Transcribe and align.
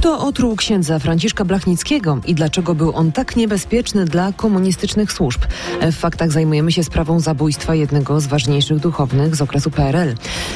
Kto 0.00 0.20
otruł 0.20 0.56
księdza 0.56 0.98
Franciszka 0.98 1.44
Blachnickiego 1.44 2.18
i 2.26 2.34
dlaczego 2.34 2.74
był 2.74 2.96
on 2.96 3.12
tak 3.12 3.36
niebezpieczny 3.36 4.04
dla 4.04 4.32
komunistycznych 4.32 5.12
służb? 5.12 5.40
W 5.82 5.96
faktach 5.96 6.32
zajmujemy 6.32 6.72
się 6.72 6.84
sprawą 6.84 7.20
zabójstwa 7.20 7.74
jednego 7.74 8.20
z 8.20 8.26
ważniejszych 8.26 8.78
duchownych 8.78 9.36
z 9.36 9.40
okresu 9.42 9.70
PRL. 9.70 10.14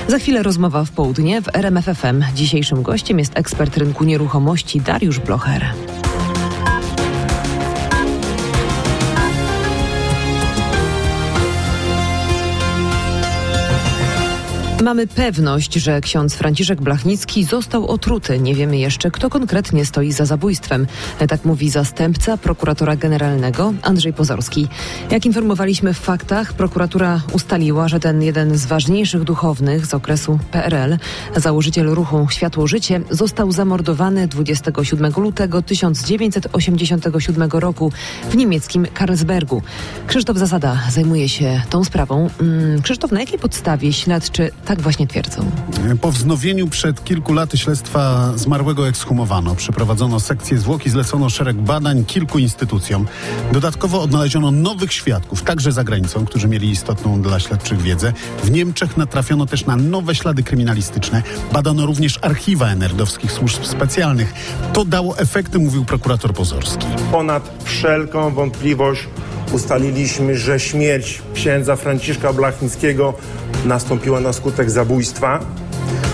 Za 0.09 0.19
chwilę 0.19 0.43
rozmowa 0.43 0.85
w 0.85 0.91
południe 0.91 1.43
w 1.43 1.57
RMFFM. 1.57 2.25
Dzisiejszym 2.35 2.83
gościem 2.83 3.19
jest 3.19 3.33
ekspert 3.39 3.77
rynku 3.77 4.05
nieruchomości 4.05 4.81
Dariusz 4.81 5.19
Blocher. 5.19 5.75
Mamy 14.85 15.07
pewność, 15.07 15.75
że 15.75 16.01
ksiądz 16.01 16.35
Franciszek 16.35 16.81
Blachnicki 16.81 17.45
został 17.45 17.87
otruty. 17.87 18.39
Nie 18.39 18.55
wiemy 18.55 18.79
jeszcze, 18.79 19.11
kto 19.11 19.31
konkretnie 19.31 19.85
stoi 19.85 20.13
za 20.13 20.27
zabójstwem. 20.27 20.87
Tak 21.29 21.45
mówi 21.45 21.71
zastępca 21.71 22.37
prokuratora 22.37 22.97
generalnego 22.97 23.75
Andrzej 23.83 24.13
Pozorski. 24.13 24.69
Jak 25.11 25.27
informowaliśmy 25.27 25.95
w 25.95 25.99
faktach, 25.99 26.53
prokuratura 26.53 27.21
ustaliła, 27.33 27.89
że 27.89 28.01
ten 28.01 28.23
jeden 28.23 28.59
z 28.59 28.67
ważniejszych 28.67 29.25
duchownych 29.25 29.87
z 29.87 29.95
okresu 29.95 30.39
PRL, 30.51 30.99
założyciel 31.37 31.87
ruchu 31.87 32.27
Światło 32.31 32.67
Życie, 32.67 33.01
został 33.11 33.53
zamordowany 33.53 34.29
27 34.29 35.13
lutego 35.17 35.63
1987 35.63 37.51
roku 37.53 37.93
w 38.31 38.37
niemieckim 38.37 38.87
Karlsbergu. 38.95 39.63
Krzysztof 40.07 40.37
Zasada 40.37 40.79
zajmuje 40.91 41.29
się 41.29 41.63
tą 41.71 41.85
sprawą. 41.85 42.31
Mm, 42.41 42.83
Krzysztof, 42.83 43.13
na 43.13 43.21
jakiej 43.21 43.39
podstawie 43.39 43.93
śledczy 43.93 44.51
tak 44.65 44.74
właśnie 44.81 45.07
twierdzą. 45.07 45.51
Po 46.01 46.13
wznowieniu 46.13 46.69
przed 46.69 47.05
kilku 47.05 47.33
laty 47.33 47.59
śledztwa 47.59 48.33
zmarłego 48.37 48.89
ekshumowano. 48.89 49.55
Przeprowadzono 49.55 50.21
sekcję 50.21 50.59
zwłoki, 50.59 50.91
zlecono 50.91 51.31
szereg 51.31 51.57
badań 51.57 52.05
kilku 52.05 52.39
instytucjom. 52.39 53.07
Dodatkowo 53.53 54.03
odnaleziono 54.03 54.51
nowych 54.51 54.93
świadków, 54.93 55.43
także 55.43 55.73
za 55.73 55.85
granicą, 55.85 56.25
którzy 56.25 56.49
mieli 56.49 56.71
istotną 56.71 57.23
dla 57.23 57.41
śledczych 57.41 57.83
wiedzę. 57.83 58.13
W 58.43 58.51
Niemczech 58.51 58.97
natrafiono 58.97 59.47
też 59.47 59.67
na 59.67 59.77
nowe 59.77 60.15
ślady 60.15 60.43
kryminalistyczne. 60.43 61.23
Badano 61.53 61.87
również 61.87 62.19
archiwa 62.23 62.69
enerdowskich 62.69 63.33
służb 63.33 63.65
specjalnych. 63.65 64.35
To 64.73 64.85
dało 64.85 65.19
efekty, 65.19 65.59
mówił 65.59 65.85
prokurator 65.85 66.33
Pozorski. 66.33 66.87
Ponad 67.13 67.65
wszelką 67.65 68.35
wątpliwość 68.35 69.09
ustaliliśmy, 69.55 70.37
że 70.37 70.61
śmierć 70.61 71.23
księdza 71.35 71.77
Franciszka 71.77 72.33
Blachnickiego 72.33 73.15
nastąpiła 73.65 74.21
na 74.21 74.33
skutek 74.33 74.71
zabójstwa 74.71 75.41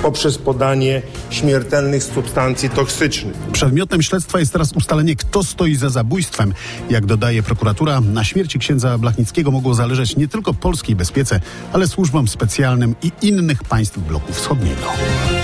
poprzez 0.02 0.38
podanie 0.38 1.02
śmiertelnych 1.30 2.02
substancji 2.02 2.70
toksycznych. 2.70 3.34
Przedmiotem 3.52 4.02
śledztwa 4.02 4.40
jest 4.40 4.52
teraz 4.52 4.72
ustalenie, 4.72 5.16
kto 5.16 5.44
stoi 5.44 5.76
za 5.76 5.88
zabójstwem. 5.88 6.54
Jak 6.90 7.06
dodaje 7.06 7.42
prokuratura, 7.42 8.00
na 8.00 8.24
śmierci 8.24 8.58
księdza 8.58 8.98
Blachnickiego 8.98 9.50
mogło 9.50 9.74
zależeć 9.74 10.16
nie 10.16 10.28
tylko 10.28 10.54
polskiej 10.54 10.96
bezpiece, 10.96 11.40
ale 11.72 11.88
służbom 11.88 12.28
specjalnym 12.28 12.94
i 13.02 13.12
innych 13.22 13.64
państw 13.64 13.98
bloku 13.98 14.32
wschodniego. 14.32 14.82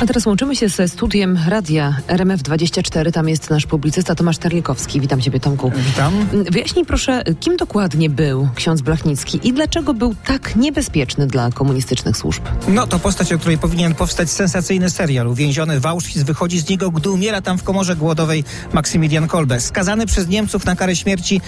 A 0.02 0.06
teraz 0.06 0.26
łączymy 0.26 0.56
się 0.56 0.68
ze 0.68 0.88
studiem 0.88 1.38
radia 1.48 1.96
RMF24. 2.08 3.12
Tam 3.12 3.28
jest 3.28 3.50
nasz 3.50 3.66
publicysta 3.66 4.14
Tomasz 4.14 4.38
Terlikowski. 4.38 5.00
Witam 5.00 5.20
Ciebie, 5.20 5.40
Tomku. 5.40 5.72
Witam. 5.76 6.26
Wyjaśnij 6.50 6.84
proszę, 6.84 7.22
kim 7.40 7.56
dokładnie 7.56 8.10
był 8.10 8.48
ksiądz 8.54 8.80
Blachnicki 8.82 9.40
i 9.48 9.52
dlaczego 9.52 9.94
był 9.94 10.14
tak 10.26 10.56
niebezpieczny 10.56 11.26
dla 11.26 11.50
komunistycznych 11.50 12.16
służb? 12.16 12.42
No 12.68 12.86
to 12.86 12.98
postać, 12.98 13.32
o 13.32 13.38
której 13.38 13.58
powinien 13.58 13.94
powstać 13.94 14.30
sensacyjny 14.30 14.90
serial. 14.90 15.26
Uwięziony 15.26 15.75
w 15.80 15.86
Auschwitz 15.86 16.24
wychodzi 16.24 16.60
z 16.60 16.68
niego, 16.68 16.90
gdy 16.90 17.10
umiera 17.10 17.42
tam 17.42 17.58
w 17.58 17.62
komorze 17.62 17.96
głodowej 17.96 18.44
Maksymilian 18.72 19.28
Kolbe. 19.28 19.60
Skazany 19.60 20.06
przez 20.06 20.28
Niemców 20.28 20.64
na 20.64 20.76
karę 20.76 20.96
śmierci 20.96 21.40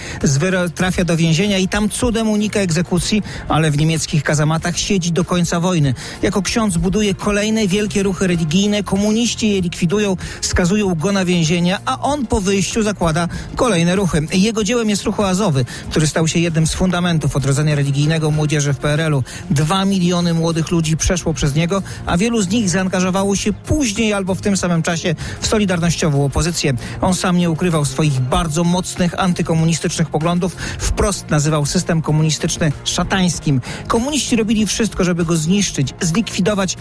trafia 0.75 1.05
do 1.05 1.17
więzienia 1.17 1.57
i 1.57 1.67
tam 1.67 1.89
cudem 1.89 2.29
unika 2.29 2.59
egzekucji, 2.59 3.23
ale 3.47 3.71
w 3.71 3.77
niemieckich 3.77 4.23
kazamatach 4.23 4.77
siedzi 4.77 5.11
do 5.11 5.25
końca 5.25 5.59
wojny. 5.59 5.93
Jako 6.21 6.41
ksiądz 6.41 6.77
buduje 6.77 7.13
kolejne 7.13 7.67
wielkie 7.67 8.03
ruchy 8.03 8.27
religijne, 8.27 8.83
komuniści 8.83 9.49
je 9.49 9.61
likwidują, 9.61 10.17
skazują 10.41 10.95
go 10.95 11.11
na 11.11 11.25
więzienia, 11.25 11.79
a 11.85 12.01
on 12.01 12.27
po 12.27 12.41
wyjściu 12.41 12.83
zakłada 12.83 13.27
kolejne 13.55 13.95
ruchy. 13.95 14.27
Jego 14.33 14.63
dziełem 14.63 14.89
jest 14.89 15.03
ruch 15.03 15.19
oazowy, 15.19 15.65
który 15.89 16.07
stał 16.07 16.27
się 16.27 16.39
jednym 16.39 16.67
z 16.67 16.73
fundamentów 16.73 17.35
odrodzenia 17.35 17.75
religijnego 17.75 18.31
młodzieży 18.31 18.73
w 18.73 18.77
PRL-u. 18.77 19.23
Dwa 19.49 19.85
miliony 19.85 20.33
młodych 20.33 20.71
ludzi 20.71 20.97
przeszło 20.97 21.33
przez 21.33 21.55
niego, 21.55 21.83
a 22.05 22.17
wielu 22.17 22.41
z 22.41 22.49
nich 22.49 22.69
zaangażowało 22.69 23.35
się 23.35 23.53
później 23.53 24.13
albo 24.19 24.35
w 24.35 24.41
tym 24.41 24.57
samym 24.57 24.83
czasie 24.83 25.15
w 25.41 25.47
solidarnościową 25.47 26.25
opozycję. 26.25 26.73
On 27.01 27.13
sam 27.13 27.37
nie 27.37 27.49
ukrywał 27.49 27.85
swoich 27.85 28.19
bardzo 28.19 28.63
mocnych 28.63 29.19
antykomunistycznych 29.19 30.09
poglądów. 30.09 30.55
Wprost 30.79 31.29
nazywał 31.29 31.65
system 31.65 32.01
komunistyczny 32.01 32.71
szatańskim. 32.83 33.61
Komuniści 33.87 34.35
robili 34.35 34.67
wszystko, 34.67 35.03
żeby 35.03 35.25
go 35.25 35.35
zniszczyć, 35.35 35.93
zlikwidować 36.01 36.77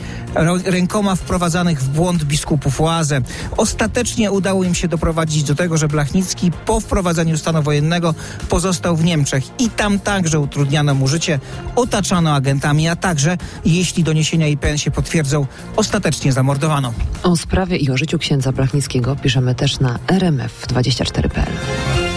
rękoma 0.65 1.15
wprowadzanych 1.15 1.83
w 1.83 1.89
błąd 1.89 2.25
biskupów 2.25 2.81
oazę. 2.81 3.21
Ostatecznie 3.57 4.33
udało 4.33 4.65
im 4.65 4.75
się 4.75 4.89
doprowadzić 4.89 5.43
do 5.43 5.55
tego, 5.55 5.79
że 5.79 5.89
Blachnicki 5.89 6.51
po 6.67 6.81
wprowadzeniu 6.81 7.39
stanu 7.39 7.63
wojennego 7.63 8.15
pozostał 8.49 8.97
w 8.97 9.05
Niemczech 9.05 9.45
i 9.61 9.71
tam 9.71 9.99
także 9.99 10.41
utrudniano 10.41 10.95
mu 10.95 11.09
życie, 11.09 11.41
otaczano 11.77 12.35
agentami, 12.35 12.89
a 12.89 12.97
także, 12.97 13.37
jeśli 13.65 14.05
doniesienia 14.05 14.49
IPN 14.49 14.79
się 14.79 14.91
potwierdzą, 14.91 15.47
ostatecznie 15.77 16.33
zamordowano. 16.33 16.93
O 17.29 17.37
sprawie 17.37 17.77
i 17.77 17.91
o 17.91 17.97
życiu 17.97 18.19
księdza 18.19 18.53
Blachnickiego 18.53 19.17
piszemy 19.17 19.55
też 19.55 19.81
na 19.81 19.99
rmf24.pl. 20.07 22.08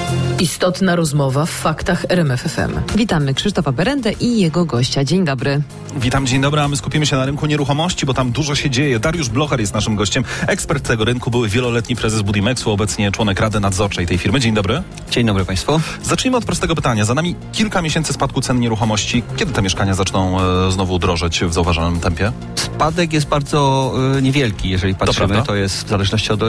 Istotna 0.41 0.95
rozmowa 0.95 1.45
w 1.45 1.49
faktach 1.49 2.05
RMFFM. 2.09 2.71
Witamy 2.95 3.33
Krzysztofa 3.33 3.71
Berendę 3.71 4.11
i 4.11 4.39
jego 4.41 4.65
gościa. 4.65 5.03
Dzień 5.03 5.25
dobry. 5.25 5.61
Witam, 5.95 6.27
dzień 6.27 6.41
dobry, 6.41 6.61
a 6.61 6.67
my 6.67 6.77
skupimy 6.77 7.05
się 7.05 7.15
na 7.15 7.25
rynku 7.25 7.45
nieruchomości, 7.45 8.05
bo 8.05 8.13
tam 8.13 8.31
dużo 8.31 8.55
się 8.55 8.69
dzieje. 8.69 8.99
Dariusz 8.99 9.29
Blocher 9.29 9.59
jest 9.59 9.73
naszym 9.73 9.95
gościem, 9.95 10.23
ekspert 10.47 10.87
tego 10.87 11.05
rynku, 11.05 11.31
były 11.31 11.49
wieloletni 11.49 11.95
prezes 11.95 12.21
Budimexu, 12.21 12.71
obecnie 12.71 13.11
członek 13.11 13.39
Rady 13.39 13.59
Nadzorczej 13.59 14.07
tej 14.07 14.17
firmy. 14.17 14.39
Dzień 14.39 14.53
dobry. 14.53 14.83
Dzień 15.11 15.25
dobry 15.25 15.45
Państwu. 15.45 15.81
Zacznijmy 16.03 16.37
od 16.37 16.45
prostego 16.45 16.75
pytania. 16.75 17.05
Za 17.05 17.13
nami 17.13 17.35
kilka 17.51 17.81
miesięcy 17.81 18.13
spadku 18.13 18.41
cen 18.41 18.59
nieruchomości. 18.59 19.23
Kiedy 19.37 19.53
te 19.53 19.61
mieszkania 19.61 19.93
zaczną 19.93 20.41
e, 20.41 20.71
znowu 20.71 20.99
drożeć 20.99 21.43
w 21.43 21.53
zauważalnym 21.53 21.99
tempie? 21.99 22.31
Spadek 22.55 23.13
jest 23.13 23.27
bardzo 23.27 23.91
e, 24.17 24.21
niewielki, 24.21 24.69
jeżeli 24.69 24.95
patrzymy. 24.95 25.35
To, 25.35 25.41
to 25.41 25.55
jest 25.55 25.85
w 25.85 25.89
zależności 25.89 26.33
od 26.33 26.43
e, 26.43 26.47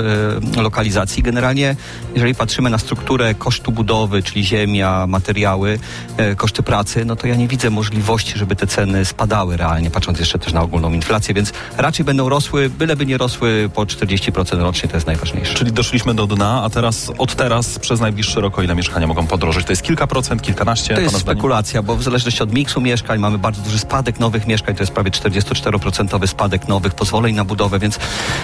lokalizacji. 0.62 1.22
Generalnie, 1.22 1.76
jeżeli 2.14 2.34
patrzymy 2.34 2.70
na 2.70 2.78
strukturę 2.78 3.34
kosztu 3.34 3.72
budowy, 3.72 3.81
czyli 4.22 4.44
ziemia, 4.44 5.06
materiały, 5.06 5.78
e, 6.16 6.34
koszty 6.37 6.62
pracy, 6.62 7.04
no 7.04 7.16
to 7.16 7.26
ja 7.26 7.34
nie 7.34 7.48
widzę 7.48 7.70
możliwości, 7.70 8.38
żeby 8.38 8.56
te 8.56 8.66
ceny 8.66 9.04
spadały 9.04 9.56
realnie, 9.56 9.91
patrząc 9.91 10.19
jeszcze 10.19 10.38
też 10.38 10.53
na 10.53 10.60
ogólną 10.60 10.93
inflację, 10.93 11.34
więc 11.34 11.53
raczej 11.76 12.04
będą 12.04 12.28
rosły, 12.28 12.70
byleby 12.70 13.06
nie 13.06 13.19
rosły 13.19 13.70
po 13.75 13.87
40% 13.87 14.60
rocznie, 14.60 14.88
to 14.88 14.97
jest 14.97 15.06
najważniejsze. 15.06 15.54
Czyli 15.54 15.72
doszliśmy 15.72 16.15
do 16.15 16.26
dna, 16.26 16.62
a 16.65 16.70
teraz 16.70 17.12
od 17.19 17.34
teraz 17.34 17.78
przez 17.78 18.00
najbliższy 18.00 18.41
rok 18.41 18.59
o 18.59 18.62
ile 18.62 18.75
mieszkania 18.75 19.06
mogą 19.06 19.26
podrożyć? 19.26 19.66
To 19.66 19.72
jest 19.72 19.82
kilka 19.82 20.06
procent, 20.06 20.43
kilkanaście? 20.43 20.94
To 20.94 21.00
jest 21.00 21.12
pana 21.12 21.20
zdaniem? 21.20 21.38
spekulacja, 21.38 21.82
bo 21.82 21.97
w 21.97 22.03
zależności 22.03 22.43
od 22.43 22.53
miksu 22.53 22.81
mieszkań 22.81 23.19
mamy 23.19 23.38
bardzo 23.38 23.62
duży 23.62 23.78
spadek 23.78 24.20
nowych 24.20 24.47
mieszkań, 24.47 24.75
to 24.75 24.82
jest 24.82 24.93
prawie 24.93 25.10
44% 25.10 26.26
spadek 26.26 26.69
nowych 26.69 26.94
pozwoleń 26.94 27.34
na 27.34 27.44
budowę, 27.44 27.78
więc 27.78 27.99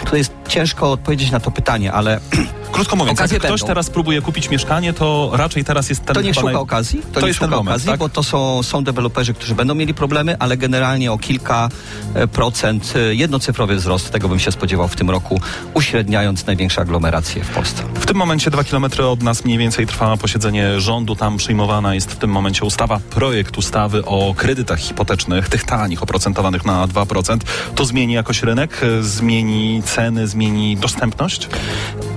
tutaj 0.04 0.18
jest 0.18 0.32
ciężko 0.48 0.92
odpowiedzieć 0.92 1.30
na 1.30 1.40
to 1.40 1.50
pytanie, 1.50 1.92
ale 1.92 2.20
Krótko 2.72 2.96
mówiąc, 2.96 3.20
jak 3.20 3.28
ktoś 3.28 3.42
będą. 3.42 3.66
teraz 3.66 3.90
próbuje 3.90 4.22
kupić 4.22 4.50
mieszkanie, 4.50 4.92
to 4.92 5.27
raczej 5.36 5.64
teraz 5.64 5.88
jest 5.88 6.04
ten 6.04 6.14
To 6.14 6.20
nie 6.20 6.28
chyba 6.28 6.40
szuka 6.40 6.52
naj- 6.52 6.60
okazji, 6.62 7.00
to, 7.12 7.20
To 7.20 7.32
szuka 7.32 7.46
moment, 7.46 7.68
okazji, 7.68 7.88
tak? 7.88 7.98
bo 7.98 8.08
to 8.08 8.22
są, 8.22 8.62
są 8.62 8.84
deweloperzy, 8.84 9.34
którzy 9.34 9.54
będą 9.54 9.74
mieli 9.74 9.94
problemy, 9.94 10.36
ale 10.38 10.56
generalnie 10.56 11.12
o 11.12 11.18
kilka 11.18 11.68
e, 12.14 12.26
procent, 12.28 12.94
e, 12.96 13.14
jednocyfrowy 13.14 13.76
wzrost, 13.76 14.10
tego 14.10 14.28
bym 14.28 14.38
się 14.38 14.52
spodziewał 14.52 14.88
w 14.88 14.96
tym 14.96 15.10
roku, 15.10 15.40
uśredniając 15.74 16.46
największe 16.46 16.80
aglomeracje 16.80 17.44
w 17.44 17.48
Polsce. 17.50 17.82
W 17.94 18.06
tym 18.06 18.16
momencie 18.16 18.50
dwa 18.50 18.64
kilometry 18.64 19.06
od 19.06 19.22
nas 19.22 19.44
mniej 19.44 19.58
więcej 19.58 19.86
trwa 19.86 20.16
posiedzenie 20.16 20.80
rządu. 20.80 21.16
Tam 21.16 21.36
przyjmowana 21.36 21.94
jest 21.94 22.12
w 22.12 22.16
tym 22.16 22.30
momencie 22.30 22.64
ustawa, 22.64 23.00
projekt 23.10 23.58
ustawy 23.58 24.04
o 24.04 24.34
kredytach 24.36 24.78
hipotecznych, 24.78 25.48
tych 25.48 25.64
tanich, 25.64 26.02
oprocentowanych 26.02 26.64
na 26.64 26.86
2%. 26.86 27.38
To 27.74 27.84
zmieni 27.84 28.12
jakoś 28.12 28.42
rynek, 28.42 28.80
zmieni 29.00 29.82
ceny, 29.82 30.28
zmieni 30.28 30.76
dostępność? 30.76 31.48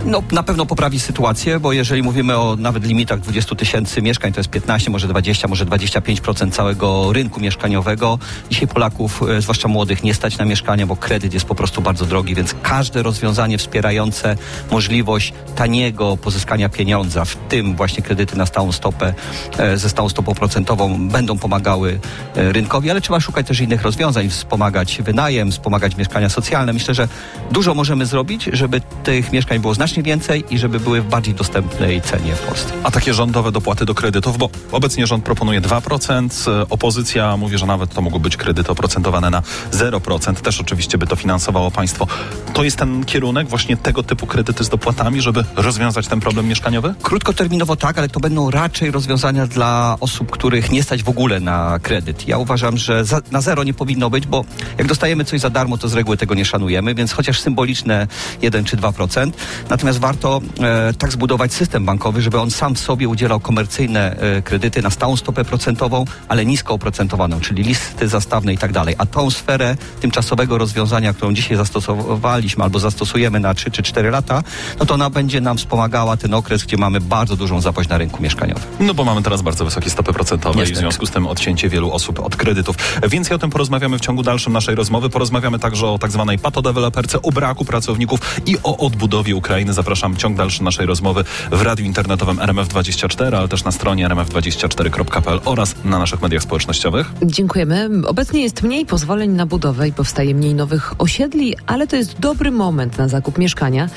No, 0.05 0.23
na 0.31 0.43
pewno 0.43 0.65
poprawi 0.65 0.99
sytuację, 0.99 1.59
bo 1.59 1.73
jeżeli 1.73 2.03
mówimy 2.03 2.37
o 2.37 2.55
nawet 2.59 2.85
limitach 3.01 3.19
20 3.19 3.55
tysięcy 3.55 4.01
mieszkań, 4.01 4.33
to 4.33 4.39
jest 4.39 4.49
15, 4.49 4.91
może 4.91 5.07
20, 5.07 5.47
może 5.47 5.65
25% 5.65 6.51
całego 6.51 7.13
rynku 7.13 7.39
mieszkaniowego. 7.39 8.19
Dzisiaj 8.49 8.67
Polaków, 8.67 9.23
e, 9.29 9.41
zwłaszcza 9.41 9.67
młodych, 9.67 10.03
nie 10.03 10.13
stać 10.13 10.37
na 10.37 10.45
mieszkania, 10.45 10.87
bo 10.87 10.95
kredyt 10.95 11.33
jest 11.33 11.45
po 11.45 11.55
prostu 11.55 11.81
bardzo 11.81 12.05
drogi, 12.05 12.35
więc 12.35 12.55
każde 12.63 13.03
rozwiązanie 13.03 13.57
wspierające 13.57 14.35
możliwość 14.71 15.33
taniego 15.55 16.17
pozyskania 16.17 16.69
pieniądza, 16.69 17.25
w 17.25 17.35
tym 17.35 17.75
właśnie 17.75 18.03
kredyty 18.03 18.37
na 18.37 18.45
stałą 18.45 18.71
stopę, 18.71 19.13
e, 19.57 19.77
ze 19.77 19.89
stałą 19.89 20.09
stopą 20.09 20.33
procentową, 20.33 21.09
będą 21.09 21.37
pomagały 21.37 21.99
e, 22.35 22.51
rynkowi, 22.51 22.91
ale 22.91 23.01
trzeba 23.01 23.19
szukać 23.19 23.47
też 23.47 23.59
innych 23.59 23.81
rozwiązań, 23.81 24.29
wspomagać 24.29 25.01
wynajem, 25.01 25.51
wspomagać 25.51 25.95
mieszkania 25.97 26.29
socjalne. 26.29 26.73
Myślę, 26.73 26.93
że 26.93 27.07
dużo 27.51 27.73
możemy 27.73 28.05
zrobić, 28.05 28.49
żeby 28.53 28.81
tych 29.03 29.31
mieszkań 29.31 29.59
było 29.59 29.73
znacznie 29.73 29.91
znacznie 29.91 30.03
więcej 30.03 30.43
i 30.49 30.57
żeby 30.57 30.79
były 30.79 31.01
w 31.01 31.05
bardziej 31.05 31.33
dostępnej 31.33 32.01
cenie 32.01 32.35
w 32.35 32.39
Polsce. 32.39 32.73
A 32.83 32.91
takie 32.91 33.13
rządowe 33.13 33.51
dopłaty 33.51 33.85
do 33.85 33.95
kredytów, 33.95 34.37
bo 34.37 34.49
obecnie 34.71 35.07
rząd 35.07 35.23
proponuje 35.23 35.61
2%, 35.61 36.47
e, 36.47 36.69
opozycja 36.69 37.37
mówi, 37.37 37.57
że 37.57 37.65
nawet 37.65 37.93
to 37.93 38.01
mogły 38.01 38.19
być 38.19 38.37
kredyty 38.37 38.71
oprocentowane 38.71 39.29
na 39.29 39.41
0%, 39.71 40.41
też 40.41 40.61
oczywiście 40.61 40.97
by 40.97 41.07
to 41.07 41.15
finansowało 41.15 41.71
państwo. 41.71 42.07
To 42.53 42.63
jest 42.63 42.77
ten 42.77 43.05
kierunek, 43.05 43.47
właśnie 43.47 43.77
tego 43.77 44.03
typu 44.03 44.27
kredyty 44.27 44.63
z 44.63 44.69
dopłatami, 44.69 45.21
żeby 45.21 45.45
rozwiązać 45.55 46.07
ten 46.07 46.19
problem 46.19 46.47
mieszkaniowy? 46.47 46.93
Krótkoterminowo 47.01 47.75
tak, 47.75 47.97
ale 47.97 48.09
to 48.09 48.19
będą 48.19 48.51
raczej 48.51 48.91
rozwiązania 48.91 49.47
dla 49.47 49.97
osób, 49.99 50.31
których 50.31 50.71
nie 50.71 50.83
stać 50.83 51.03
w 51.03 51.09
ogóle 51.09 51.39
na 51.39 51.79
kredyt. 51.79 52.27
Ja 52.27 52.37
uważam, 52.37 52.77
że 52.77 53.05
za, 53.05 53.21
na 53.31 53.41
zero 53.41 53.63
nie 53.63 53.73
powinno 53.73 54.09
być, 54.09 54.27
bo 54.27 54.45
jak 54.77 54.87
dostajemy 54.87 55.25
coś 55.25 55.39
za 55.39 55.49
darmo, 55.49 55.77
to 55.77 55.87
z 55.89 55.93
reguły 55.93 56.17
tego 56.17 56.35
nie 56.35 56.45
szanujemy, 56.45 56.95
więc 56.95 57.11
chociaż 57.11 57.39
symboliczne 57.39 58.07
1 58.41 58.65
czy 58.65 58.77
2%. 58.77 59.31
Natomiast 59.69 59.99
warto 59.99 60.41
e, 60.59 60.93
tak 60.93 61.11
zbudować 61.11 61.53
system 61.53 61.85
bankowy, 61.85 62.21
żeby 62.21 62.39
on 62.39 62.51
sam 62.51 62.70
w 62.75 62.79
sobie 62.79 63.07
udzielał 63.07 63.39
komercyjne 63.39 64.15
e, 64.17 64.41
kredyty 64.41 64.81
na 64.81 64.89
stałą 64.89 65.17
stopę 65.17 65.45
procentową, 65.45 66.05
ale 66.27 66.45
nisko 66.45 66.73
oprocentowaną, 66.73 67.39
czyli 67.39 67.63
listy 67.63 68.07
zastawne 68.07 68.53
i 68.53 68.57
tak 68.57 68.71
dalej. 68.71 68.95
A 68.97 69.05
tą 69.05 69.31
sferę 69.31 69.75
tymczasowego 70.01 70.57
rozwiązania, 70.57 71.13
którą 71.13 71.33
dzisiaj 71.33 71.57
zastosowaliśmy 71.57 72.63
albo 72.63 72.79
zastosujemy 72.79 73.39
na 73.39 73.53
3 73.53 73.71
czy 73.71 73.83
4 73.83 74.11
lata, 74.11 74.43
no 74.79 74.85
to 74.85 74.93
ona 74.93 75.09
będzie 75.09 75.41
nam 75.41 75.57
wspomagała 75.57 76.17
ten 76.17 76.33
okres, 76.33 76.63
gdzie 76.63 76.77
mamy 76.77 77.01
bardzo 77.01 77.35
dużą 77.35 77.61
zapaść 77.61 77.89
na 77.89 77.97
rynku 77.97 78.23
mieszkaniowym. 78.23 78.63
No 78.79 78.93
bo 78.93 79.03
mamy 79.03 79.21
teraz 79.23 79.41
bardzo 79.41 79.65
wysokie 79.65 79.89
stopy 79.89 80.13
procentowe 80.13 80.53
i 80.53 80.57
w 80.57 80.59
Niestety. 80.59 80.79
związku 80.79 81.05
z 81.05 81.11
tym 81.11 81.27
odcięcie 81.27 81.69
wielu 81.69 81.91
osób 81.91 82.19
od 82.19 82.35
kredytów. 82.35 82.75
Więcej 83.09 83.35
o 83.35 83.39
tym 83.39 83.49
porozmawiamy 83.49 83.97
w 83.97 84.01
ciągu 84.01 84.23
dalszym 84.23 84.53
naszej 84.53 84.75
rozmowy. 84.75 85.09
Porozmawiamy 85.09 85.59
także 85.59 85.87
o 85.87 85.99
tak 85.99 86.11
zwanej 86.11 86.39
patodeweloperce, 86.39 87.21
o 87.21 87.31
braku 87.31 87.65
pracowników 87.65 88.19
i 88.45 88.57
o 88.63 88.77
odbudowie 88.77 89.35
Ukrainy. 89.35 89.73
Zapraszam 89.73 90.17
ciąg 90.17 90.37
dalszy 90.37 90.63
naszej 90.63 90.85
rozmowy 90.85 91.23
w 91.51 91.61
radiu 91.61 91.85
internetowym 91.85 92.39
RMF24, 92.63 93.35
ale 93.35 93.47
też 93.47 93.63
na 93.63 93.71
stronie 93.71 94.07
rmf24.pl 94.07 95.39
oraz 95.45 95.75
na 95.85 95.99
naszych 95.99 96.21
mediach 96.21 96.43
społecznościowych. 96.43 97.11
Dziękujemy. 97.23 97.89
Obecnie 98.07 98.41
jest 98.41 98.63
mniej 98.63 98.85
pozwoleń 98.85 99.31
na 99.31 99.45
budowę 99.45 99.87
i 99.87 99.93
powstaje 99.93 100.35
mniej 100.35 100.55
nowych 100.55 100.93
osiedli, 100.97 101.55
ale 101.67 101.87
to 101.87 101.95
jest 101.95 102.19
dobry 102.19 102.51
moment 102.51 102.97
na 102.97 103.07
zakup 103.07 103.37
mieszkania, 103.37 103.89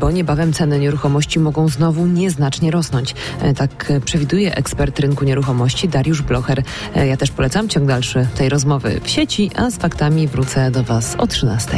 bo 0.00 0.10
niebawem 0.10 0.52
ceny 0.52 0.78
nieruchomości 0.78 1.40
mogą 1.40 1.68
znowu 1.68 2.06
nieznacznie 2.06 2.70
rosnąć. 2.70 3.14
Tak 3.56 3.92
przewiduje 4.04 4.54
ekspert 4.54 5.00
rynku 5.00 5.24
nieruchomości 5.24 5.88
Dariusz 5.88 6.22
Blocher. 6.22 6.62
Ja 6.94 7.16
też 7.16 7.30
polecam 7.30 7.68
ciąg 7.68 7.86
dalszy 7.86 8.26
tej 8.34 8.48
rozmowy 8.48 9.00
w 9.04 9.10
sieci, 9.10 9.50
a 9.56 9.70
z 9.70 9.76
faktami 9.76 10.28
wrócę 10.28 10.70
do 10.70 10.82
Was 10.84 11.14
o 11.18 11.26
13. 11.26 11.76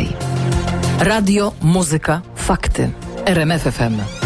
Radio, 1.00 1.52
muzyka, 1.62 2.22
fakty. 2.36 2.90
RMF 3.26 3.62
FM. 3.62 4.23